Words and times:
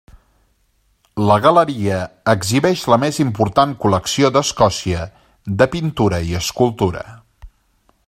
La 1.27 1.35
galeria 1.43 1.99
exhibeix 2.33 2.87
la 2.93 2.99
més 3.05 3.21
important 3.25 3.77
col·lecció 3.85 4.33
d'Escòcia 4.39 5.07
de 5.61 5.73
pintura 5.77 6.27
i 6.31 6.37
escultura. 6.45 7.09